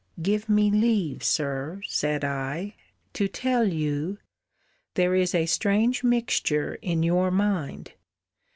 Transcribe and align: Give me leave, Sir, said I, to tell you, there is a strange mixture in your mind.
Give 0.19 0.49
me 0.49 0.71
leave, 0.71 1.23
Sir, 1.23 1.81
said 1.85 2.25
I, 2.25 2.73
to 3.13 3.27
tell 3.27 3.71
you, 3.71 4.17
there 4.95 5.13
is 5.13 5.35
a 5.35 5.45
strange 5.45 6.03
mixture 6.03 6.73
in 6.81 7.03
your 7.03 7.29
mind. 7.29 7.91